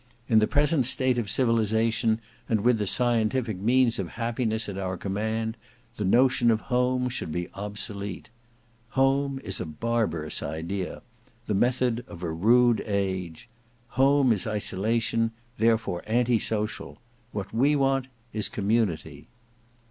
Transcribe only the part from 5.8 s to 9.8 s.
the notion of home should be obsolete. Home is a